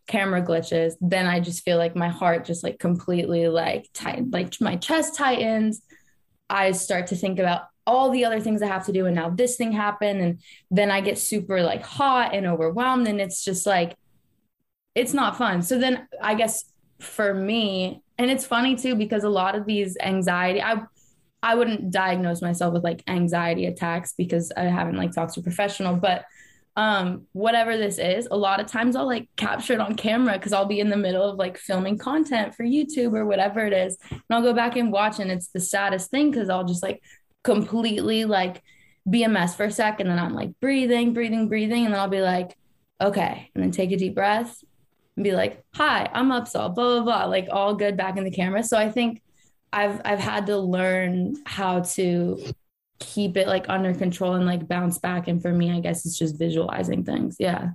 [0.07, 4.59] camera glitches, then I just feel like my heart just like completely like tight, like
[4.61, 5.81] my chest tightens.
[6.49, 9.05] I start to think about all the other things I have to do.
[9.05, 10.21] And now this thing happened.
[10.21, 10.39] And
[10.71, 13.07] then I get super like hot and overwhelmed.
[13.07, 13.95] And it's just like,
[14.95, 15.61] it's not fun.
[15.61, 19.97] So then I guess for me, and it's funny too, because a lot of these
[20.01, 20.81] anxiety, I,
[21.43, 25.43] I wouldn't diagnose myself with like anxiety attacks because I haven't like talked to a
[25.43, 26.25] professional, but
[26.77, 30.53] um whatever this is a lot of times i'll like capture it on camera because
[30.53, 33.97] i'll be in the middle of like filming content for youtube or whatever it is
[34.11, 37.01] and i'll go back and watch and it's the saddest thing because i'll just like
[37.43, 38.61] completely like
[39.09, 41.99] be a mess for a second and then i'm like breathing breathing breathing and then
[41.99, 42.55] i'll be like
[43.01, 44.63] okay and then take a deep breath
[45.15, 48.31] and be like hi i'm upsahl blah blah blah like all good back in the
[48.31, 48.63] camera.
[48.63, 49.21] So i think
[49.73, 52.39] i've i've had to learn how to
[52.99, 55.27] keep it like under control and like bounce back.
[55.27, 57.37] And for me, I guess it's just visualizing things.
[57.39, 57.71] Yeah.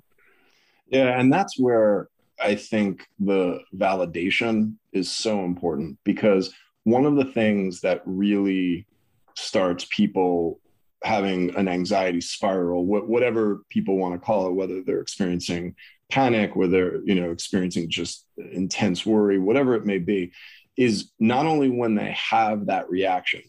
[0.89, 1.19] Yeah.
[1.19, 2.09] And that's where
[2.41, 6.53] I think the validation is so important because
[6.85, 8.87] one of the things that really
[9.35, 10.61] starts people
[11.05, 15.75] having an anxiety spiral, whatever people want to call it, whether they're experiencing
[16.11, 20.33] panic, whether you know, experiencing just intense worry, whatever it may be,
[20.77, 23.43] is not only when they have that reaction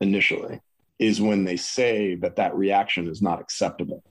[0.00, 0.60] initially,
[1.02, 4.04] is when they say that that reaction is not acceptable.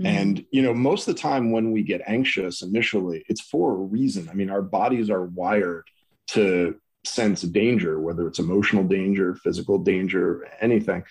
[0.00, 0.06] Mm-hmm.
[0.06, 3.76] And, you know, most of the time when we get anxious initially, it's for a
[3.76, 4.28] reason.
[4.28, 5.86] I mean, our bodies are wired
[6.28, 11.04] to sense danger, whether it's emotional danger, physical danger, anything.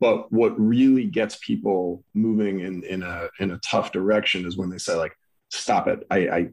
[0.00, 4.70] But what really gets people moving in, in a in a tough direction is when
[4.70, 5.16] they say, like,
[5.50, 6.06] stop it.
[6.10, 6.48] I, I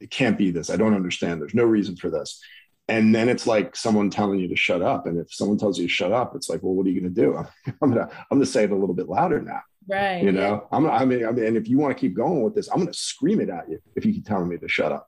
[0.00, 0.70] it can't be this.
[0.70, 1.40] I don't understand.
[1.40, 2.40] There's no reason for this.
[2.88, 5.06] And then it's like someone telling you to shut up.
[5.06, 7.14] And if someone tells you to shut up, it's like, well, what are you going
[7.14, 7.36] to do?
[7.82, 9.60] I'm gonna I'm gonna say it a little bit louder now.
[9.86, 10.22] Right.
[10.22, 10.76] You know, yeah.
[10.76, 12.78] I'm I mean, I mean, and if you want to keep going with this, I'm
[12.78, 15.06] gonna scream it at you if you keep telling me to shut up.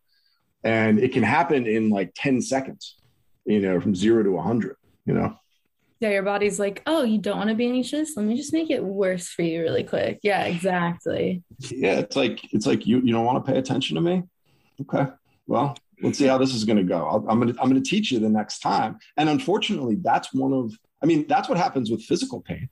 [0.62, 2.96] And it can happen in like 10 seconds,
[3.46, 5.34] you know, from zero to 100, you know?
[6.00, 8.16] Yeah, your body's like, oh, you don't want to be anxious?
[8.16, 10.20] Let me just make it worse for you really quick.
[10.22, 11.42] Yeah, exactly.
[11.58, 14.22] Yeah, it's like it's like you you don't want to pay attention to me.
[14.80, 15.10] Okay,
[15.46, 17.24] well, let's see how this is going to go.
[17.28, 18.98] i am going to I'm going to teach you the next time.
[19.16, 22.68] And unfortunately, that's one of I mean, that's what happens with physical pain.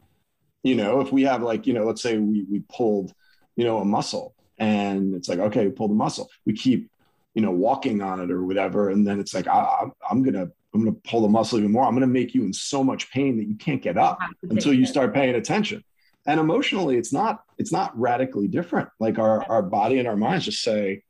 [0.63, 3.13] You know, if we have like you know, let's say we we pulled
[3.57, 6.29] you know a muscle, and it's like okay, we pulled the muscle.
[6.45, 6.91] We keep
[7.35, 10.83] you know walking on it or whatever, and then it's like I, I'm gonna I'm
[10.83, 11.85] going to pull the muscle even more.
[11.85, 14.73] I'm going to make you in so much pain that you can't get up until
[14.73, 15.83] you start paying attention.
[16.27, 18.91] And emotionally, it's not it's not radically different.
[19.01, 21.03] Like our our body and our minds just say,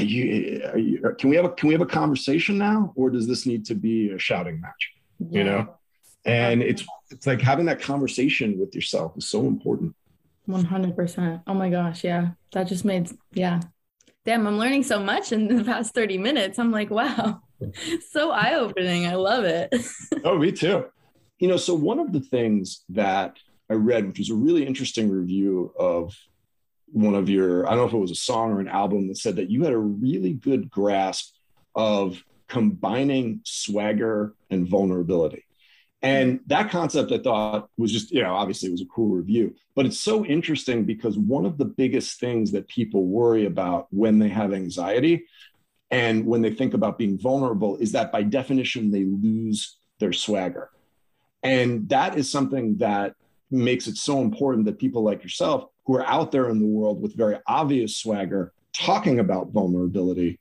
[0.00, 3.46] you, you, can we have a can we have a conversation now, or does this
[3.46, 4.92] need to be a shouting match?
[5.18, 5.38] Yeah.
[5.38, 5.74] You know,
[6.24, 9.94] and it's it's like having that conversation with yourself is so important.
[10.46, 11.42] One hundred percent.
[11.46, 13.60] Oh my gosh, yeah, that just made yeah.
[14.24, 16.58] Damn, I'm learning so much in the past thirty minutes.
[16.58, 17.40] I'm like, wow.
[18.10, 19.06] so eye opening.
[19.06, 19.74] I love it.
[20.24, 20.86] oh, me too.
[21.38, 23.36] You know, so one of the things that
[23.70, 26.14] I read, which was a really interesting review of
[26.92, 29.18] one of your, I don't know if it was a song or an album that
[29.18, 31.34] said that you had a really good grasp
[31.74, 35.44] of combining swagger and vulnerability.
[36.00, 39.54] And that concept I thought was just, you know, obviously it was a cool review,
[39.74, 44.18] but it's so interesting because one of the biggest things that people worry about when
[44.18, 45.26] they have anxiety
[45.90, 50.70] and when they think about being vulnerable, is that by definition, they lose their swagger.
[51.42, 53.14] And that is something that
[53.50, 57.00] makes it so important that people like yourself, who are out there in the world
[57.00, 60.38] with very obvious swagger, talking about vulnerability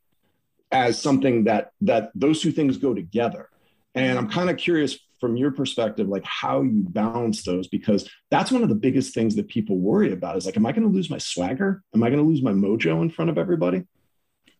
[0.73, 3.49] as something that that those two things go together.
[3.95, 8.51] And I'm kind of curious from your perspective, like how you balance those, because that's
[8.51, 10.93] one of the biggest things that people worry about is like, am I going to
[10.93, 11.81] lose my swagger?
[11.95, 13.83] Am I going to lose my mojo in front of everybody?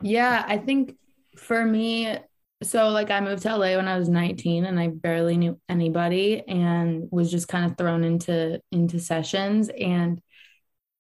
[0.02, 0.96] Yeah, I think
[1.38, 2.18] for me,
[2.64, 6.42] so like I moved to LA when I was 19 and I barely knew anybody
[6.48, 10.22] and was just kind of thrown into into sessions and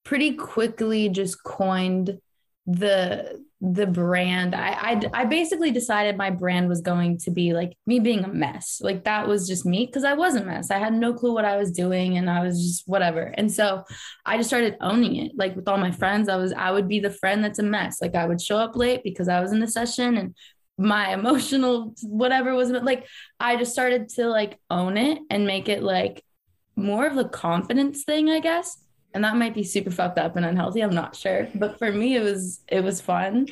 [0.07, 2.17] pretty quickly just coined
[2.65, 4.55] the the brand.
[4.55, 8.29] I, I i basically decided my brand was going to be like me being a
[8.29, 8.79] mess.
[8.81, 10.71] Like that was just me because i was a mess.
[10.71, 13.33] I had no clue what i was doing and i was just whatever.
[13.37, 13.83] And so
[14.25, 15.33] i just started owning it.
[15.35, 18.01] Like with all my friends i was i would be the friend that's a mess.
[18.01, 20.35] Like i would show up late because i was in the session and
[20.77, 23.05] my emotional whatever was like
[23.41, 26.23] i just started to like own it and make it like
[26.75, 28.77] more of a confidence thing i guess
[29.17, 32.15] and that might be super fucked up and unhealthy i'm not sure but for me
[32.15, 33.47] it was it was fun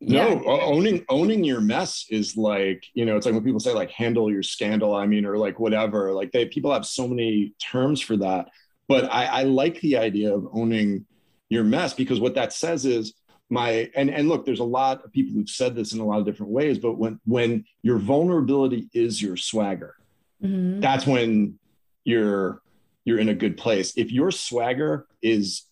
[0.00, 0.50] no yeah.
[0.64, 4.30] owning owning your mess is like you know it's like when people say like handle
[4.30, 8.16] your scandal i mean or like whatever like they people have so many terms for
[8.16, 8.48] that
[8.88, 11.06] but i i like the idea of owning
[11.48, 13.14] your mess because what that says is
[13.50, 16.18] my and and look there's a lot of people who've said this in a lot
[16.18, 19.94] of different ways but when when your vulnerability is your swagger
[20.42, 20.80] mm-hmm.
[20.80, 21.56] that's when
[22.02, 22.60] you're
[23.04, 23.92] you're in a good place.
[23.96, 25.66] If your swagger is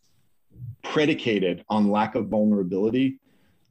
[0.82, 3.18] predicated on lack of vulnerability,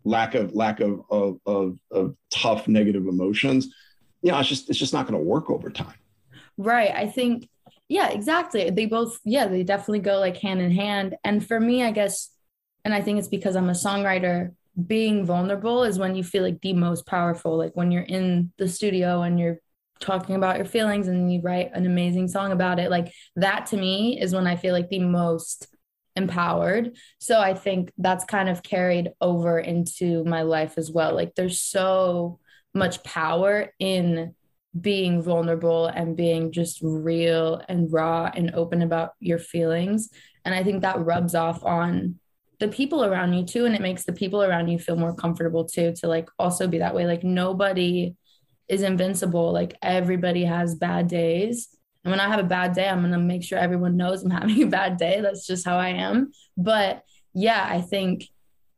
[0.04, 3.74] lack of lack of of of, of tough negative emotions,
[4.22, 5.96] you know, it's just it's just not going to work over time.
[6.58, 6.92] Right.
[6.92, 7.48] I think
[7.88, 8.70] yeah, exactly.
[8.70, 11.16] They both yeah, they definitely go like hand in hand.
[11.24, 12.30] And for me, I guess,
[12.86, 14.56] and I think it's because I'm a songwriter.
[14.88, 17.58] Being vulnerable is when you feel like the most powerful.
[17.58, 19.60] Like when you're in the studio and you're
[20.02, 23.78] talking about your feelings and you write an amazing song about it like that to
[23.78, 25.68] me is when i feel like the most
[26.16, 26.96] empowered.
[27.20, 31.16] So i think that's kind of carried over into my life as well.
[31.16, 32.40] Like there's so
[32.74, 34.36] much power in
[34.80, 40.10] being vulnerable and being just real and raw and open about your feelings.
[40.46, 42.20] And i think that rubs off on
[42.60, 45.66] the people around you too and it makes the people around you feel more comfortable
[45.66, 47.06] too to like also be that way.
[47.06, 48.16] Like nobody
[48.68, 49.52] is invincible.
[49.52, 51.70] Like everybody has bad days.
[52.04, 54.32] And when I have a bad day, I'm going to make sure everyone knows I'm
[54.42, 55.22] having a bad day.
[55.22, 56.32] That's just how I am.
[56.58, 57.04] But
[57.34, 58.28] yeah, I think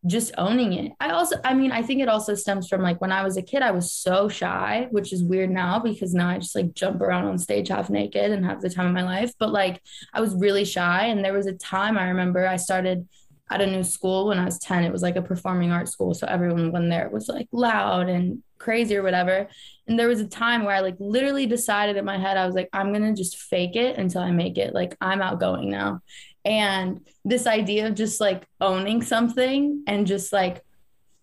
[0.06, 0.92] just owning it.
[1.00, 3.42] I also, I mean, I think it also stems from like when I was a
[3.42, 7.02] kid, I was so shy, which is weird now because now I just like jump
[7.02, 9.32] around on stage half naked and have the time of my life.
[9.40, 9.82] But like
[10.14, 11.06] I was really shy.
[11.06, 13.08] And there was a time I remember I started
[13.54, 14.84] at a new school when I was 10.
[14.84, 16.14] It was like a performing arts school.
[16.14, 19.47] So everyone when there was like loud and crazy or whatever.
[19.88, 22.56] And there was a time where I like literally decided in my head, I was
[22.56, 24.74] like, I'm going to just fake it until I make it.
[24.74, 26.01] Like I'm outgoing now.
[26.45, 30.64] And this idea of just like owning something and just like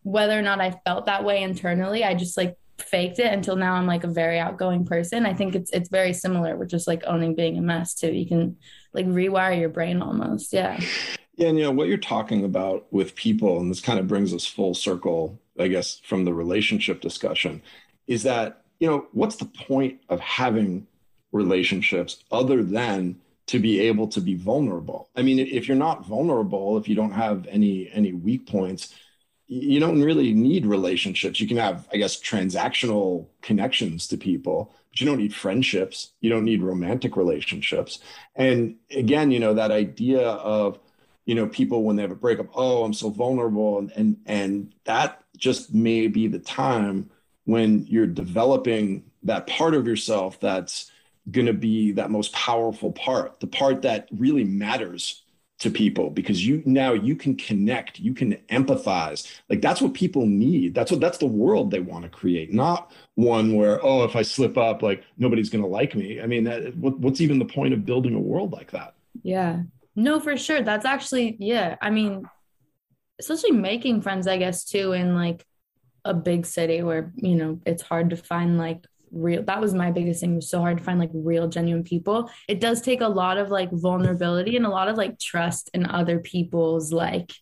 [0.03, 3.74] whether or not I felt that way internally, I just like faked it until now
[3.74, 5.26] I'm like a very outgoing person.
[5.26, 8.12] I think it's it's very similar with just like owning being a mess too.
[8.12, 8.57] You can
[8.95, 10.53] like rewire your brain almost.
[10.53, 10.81] Yeah.
[11.41, 14.34] Yeah, and you know what you're talking about with people, and this kind of brings
[14.34, 17.62] us full circle, I guess, from the relationship discussion,
[18.07, 20.86] is that you know what's the point of having
[21.32, 23.16] relationships other than
[23.47, 25.09] to be able to be vulnerable.
[25.16, 28.95] I mean, if you're not vulnerable, if you don't have any any weak points,
[29.47, 31.41] you don't really need relationships.
[31.41, 36.11] You can have, I guess, transactional connections to people, but you don't need friendships.
[36.20, 38.01] You don't need romantic relationships.
[38.36, 40.78] And again, you know, that idea of,
[41.27, 43.79] you know, people when they have a breakup, oh, I'm so vulnerable.
[43.79, 47.11] And and, and that just may be the time
[47.45, 50.91] when you're developing that part of yourself that's
[51.31, 55.23] going to be that most powerful part, the part that really matters
[55.61, 59.31] to people because you now you can connect, you can empathize.
[59.51, 60.75] Like that's what people need.
[60.75, 64.23] That's what that's the world they want to create, not one where oh if I
[64.23, 66.21] slip up like nobody's going to like me.
[66.21, 68.95] I mean, that, what, what's even the point of building a world like that?
[69.23, 69.62] Yeah.
[69.97, 70.62] No, for sure.
[70.62, 71.76] That's actually yeah.
[71.80, 72.24] I mean,
[73.18, 75.45] especially making friends, I guess too in like
[76.05, 79.91] a big city where you know it's hard to find like real that was my
[79.91, 83.01] biggest thing it was so hard to find like real genuine people it does take
[83.01, 87.32] a lot of like vulnerability and a lot of like trust in other people's like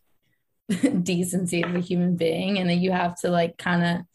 [1.02, 4.06] decency of a human being and then you have to like kind of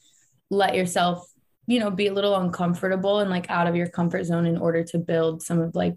[0.50, 1.28] let yourself
[1.68, 4.84] you know be a little uncomfortable and like out of your comfort zone in order
[4.84, 5.96] to build some of like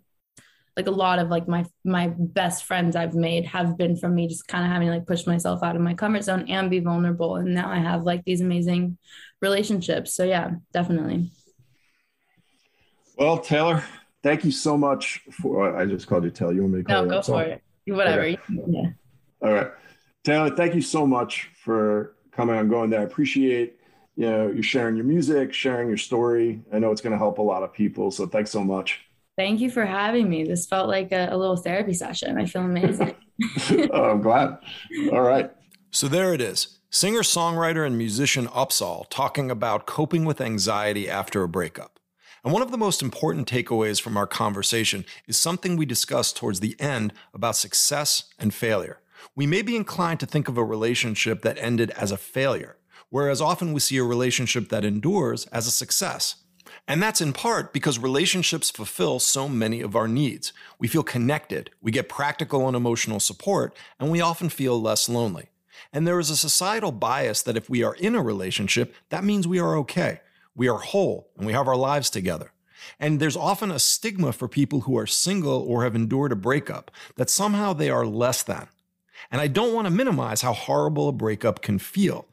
[0.76, 4.28] like a lot of like my my best friends I've made have been from me
[4.28, 7.36] just kind of having like push myself out of my comfort zone and be vulnerable
[7.36, 8.98] and now I have like these amazing
[9.40, 11.30] relationships so yeah definitely
[13.16, 13.82] well, Taylor,
[14.22, 15.74] thank you so much for.
[15.74, 16.52] Oh, I just called you Taylor.
[16.52, 17.10] You want me to call no, you?
[17.10, 17.62] go for it.
[17.86, 18.22] Whatever.
[18.22, 18.38] Okay.
[18.68, 18.90] Yeah.
[19.42, 19.70] All right,
[20.22, 20.50] Taylor.
[20.54, 23.00] Thank you so much for coming on going there.
[23.00, 23.78] I appreciate
[24.16, 26.60] you know you sharing your music, sharing your story.
[26.72, 28.10] I know it's going to help a lot of people.
[28.10, 29.05] So thanks so much.
[29.36, 30.44] Thank you for having me.
[30.44, 32.38] This felt like a, a little therapy session.
[32.38, 33.14] I feel amazing.
[33.92, 34.58] oh, I'm glad.
[35.12, 35.50] All right.
[35.90, 36.78] So there it is.
[36.88, 42.00] Singer, songwriter, and musician Upsahl talking about coping with anxiety after a breakup.
[42.42, 46.60] And one of the most important takeaways from our conversation is something we discussed towards
[46.60, 49.00] the end about success and failure.
[49.34, 52.78] We may be inclined to think of a relationship that ended as a failure,
[53.10, 56.36] whereas often we see a relationship that endures as a success.
[56.86, 60.52] And that's in part because relationships fulfill so many of our needs.
[60.78, 65.50] We feel connected, we get practical and emotional support, and we often feel less lonely.
[65.92, 69.46] And there is a societal bias that if we are in a relationship, that means
[69.46, 70.20] we are okay
[70.56, 72.52] we are whole and we have our lives together.
[72.98, 76.90] And there's often a stigma for people who are single or have endured a breakup
[77.16, 78.68] that somehow they are less than.
[79.30, 82.26] And I don't want to minimize how horrible a breakup can feel.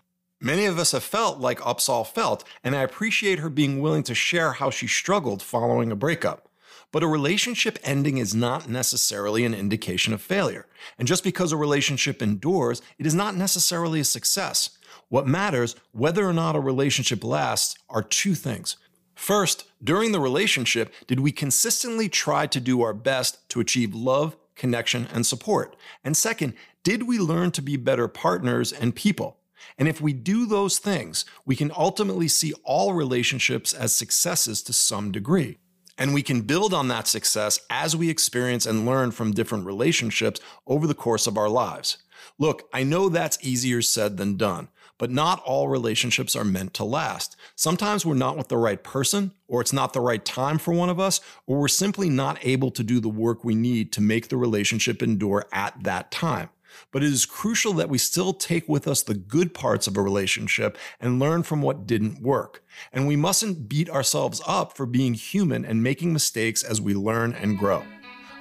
[0.45, 4.13] Many of us have felt like Upsahl felt, and I appreciate her being willing to
[4.13, 6.49] share how she struggled following a breakup.
[6.91, 10.67] But a relationship ending is not necessarily an indication of failure.
[10.99, 14.71] And just because a relationship endures, it is not necessarily a success.
[15.07, 18.75] What matters, whether or not a relationship lasts, are two things.
[19.15, 24.35] First, during the relationship, did we consistently try to do our best to achieve love,
[24.55, 25.77] connection, and support?
[26.03, 29.37] And second, did we learn to be better partners and people?
[29.78, 34.74] And if we do those things, we can ultimately see all relationships as successes to
[34.74, 35.57] some degree.
[35.97, 40.39] And we can build on that success as we experience and learn from different relationships
[40.66, 41.97] over the course of our lives.
[42.39, 46.84] Look, I know that's easier said than done, but not all relationships are meant to
[46.84, 47.36] last.
[47.55, 50.89] Sometimes we're not with the right person, or it's not the right time for one
[50.89, 54.30] of us, or we're simply not able to do the work we need to make
[54.30, 56.49] the relationship endure at that time.
[56.91, 60.01] But it is crucial that we still take with us the good parts of a
[60.01, 62.63] relationship and learn from what didn't work.
[62.91, 67.34] And we mustn't beat ourselves up for being human and making mistakes as we learn
[67.34, 67.84] and grow.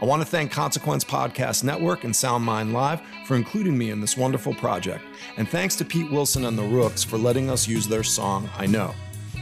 [0.01, 4.01] I want to thank Consequence Podcast Network and Sound Mind Live for including me in
[4.01, 5.05] this wonderful project.
[5.37, 8.67] And thanks to Pete Wilson and the Rooks for letting us use their song, I
[8.67, 8.95] Know.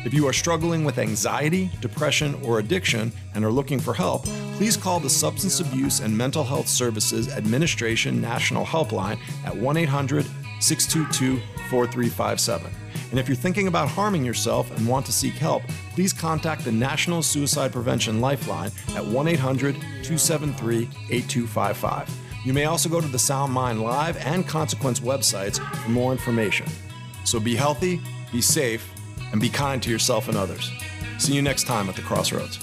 [0.03, 4.25] If you are struggling with anxiety, depression, or addiction and are looking for help,
[4.55, 10.25] please call the Substance Abuse and Mental Health Services Administration National Helpline at 1 800
[10.61, 12.73] 622 4357.
[13.11, 16.73] And if you're thinking about harming yourself and want to seek help, please contact the
[16.73, 22.09] National Suicide Prevention Lifeline at 1 800 273 8255.
[22.47, 26.67] You may also go to the Sound Mind Live and Consequence websites for more information.
[27.25, 28.01] So be healthy,
[28.33, 28.91] be safe,
[29.33, 30.71] and be kind to yourself and others.
[31.19, 32.59] See you next time at the Crossroads.